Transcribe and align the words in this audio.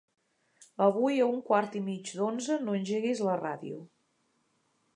Avui 0.85 1.19
a 1.25 1.27
un 1.33 1.43
quart 1.49 1.77
i 1.79 1.81
mig 1.89 2.13
d'onze 2.21 2.57
no 2.65 2.77
engeguis 2.79 3.21
la 3.29 3.37
ràdio. 3.43 3.79